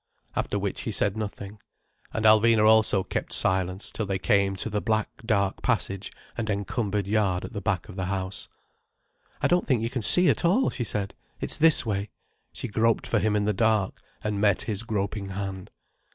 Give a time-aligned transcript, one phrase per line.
[0.35, 1.59] After which he said nothing,
[2.11, 7.05] and Alvina also kept silence till they came to the black dark passage and encumbered
[7.05, 8.47] yard at the back of the house.
[9.43, 11.13] "I don't think you can see at all," she said.
[11.39, 12.09] "It's this way."
[12.51, 15.69] She groped for him in the dark, and met his groping hand.